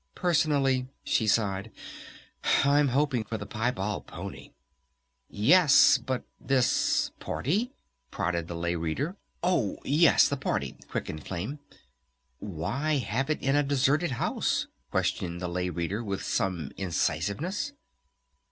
[0.15, 1.69] Personally," she sighed,
[2.65, 4.49] "I'm hoping for the piebald pony."
[5.29, 7.73] "Yes, but this party?"
[8.09, 9.15] prodded the Lay Reader.
[9.43, 11.59] "Oh, yes, the party" quickened Flame.
[12.39, 17.73] "Why have it in a deserted house?" questioned the Lay Reader with some incisiveness.